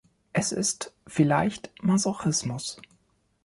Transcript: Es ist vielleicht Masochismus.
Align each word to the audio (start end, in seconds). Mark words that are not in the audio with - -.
Es 0.33 0.51
ist 0.51 0.91
vielleicht 1.05 1.69
Masochismus. 1.83 2.81